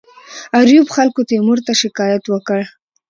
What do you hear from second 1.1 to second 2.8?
تیمور ته شکایت وکړ.